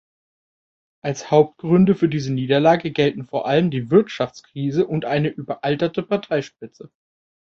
[1.03, 6.89] Als Hauptgründe für diese Niederlage gelten vor allem die Wirtschaftskrise und eine überalterte Parteispitze.